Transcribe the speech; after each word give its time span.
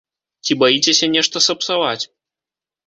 Ці 0.47 0.57
баіцеся 0.63 1.11
нешта 1.19 1.43
сапсаваць? 1.51 2.03